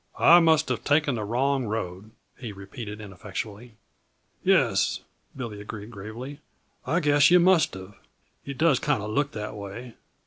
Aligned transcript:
"I 0.17 0.39
must 0.39 0.69
have 0.69 0.83
taken 0.83 1.13
the 1.13 1.23
wrong 1.23 1.65
road," 1.65 2.09
he 2.39 2.51
repeated 2.51 2.99
ineffectually. 2.99 3.75
"Yes," 4.43 5.01
Billy 5.37 5.61
agreed 5.61 5.91
gravely, 5.91 6.39
"I 6.87 6.99
guess 7.01 7.29
yuh 7.29 7.39
must 7.39 7.75
of; 7.75 7.93
it 8.43 8.57
does 8.57 8.79
kinda 8.79 9.05
look 9.05 9.33
that 9.33 9.53
way." 9.55 9.93